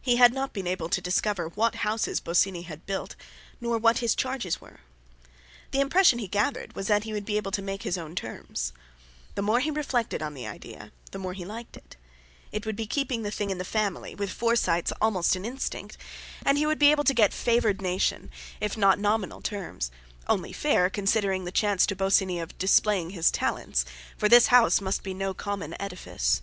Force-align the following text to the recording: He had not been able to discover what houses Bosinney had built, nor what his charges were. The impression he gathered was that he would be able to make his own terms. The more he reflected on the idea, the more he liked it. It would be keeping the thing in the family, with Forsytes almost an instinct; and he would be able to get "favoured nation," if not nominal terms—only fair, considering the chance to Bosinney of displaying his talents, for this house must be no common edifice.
He 0.00 0.16
had 0.16 0.34
not 0.34 0.52
been 0.52 0.66
able 0.66 0.88
to 0.88 1.00
discover 1.00 1.46
what 1.50 1.76
houses 1.86 2.18
Bosinney 2.18 2.62
had 2.62 2.86
built, 2.86 3.14
nor 3.60 3.78
what 3.78 3.98
his 3.98 4.16
charges 4.16 4.60
were. 4.60 4.80
The 5.70 5.78
impression 5.78 6.18
he 6.18 6.26
gathered 6.26 6.74
was 6.74 6.88
that 6.88 7.04
he 7.04 7.12
would 7.12 7.24
be 7.24 7.36
able 7.36 7.52
to 7.52 7.62
make 7.62 7.84
his 7.84 7.96
own 7.96 8.16
terms. 8.16 8.72
The 9.36 9.42
more 9.42 9.60
he 9.60 9.70
reflected 9.70 10.22
on 10.24 10.34
the 10.34 10.48
idea, 10.48 10.90
the 11.12 11.20
more 11.20 11.34
he 11.34 11.44
liked 11.44 11.76
it. 11.76 11.94
It 12.50 12.66
would 12.66 12.74
be 12.74 12.88
keeping 12.88 13.22
the 13.22 13.30
thing 13.30 13.50
in 13.50 13.58
the 13.58 13.64
family, 13.64 14.12
with 14.16 14.32
Forsytes 14.32 14.90
almost 15.00 15.36
an 15.36 15.44
instinct; 15.44 15.96
and 16.44 16.58
he 16.58 16.66
would 16.66 16.80
be 16.80 16.90
able 16.90 17.04
to 17.04 17.14
get 17.14 17.32
"favoured 17.32 17.80
nation," 17.80 18.32
if 18.60 18.76
not 18.76 18.98
nominal 18.98 19.40
terms—only 19.40 20.52
fair, 20.52 20.90
considering 20.90 21.44
the 21.44 21.52
chance 21.52 21.86
to 21.86 21.94
Bosinney 21.94 22.40
of 22.40 22.58
displaying 22.58 23.10
his 23.10 23.30
talents, 23.30 23.84
for 24.16 24.28
this 24.28 24.48
house 24.48 24.80
must 24.80 25.04
be 25.04 25.14
no 25.14 25.32
common 25.32 25.76
edifice. 25.80 26.42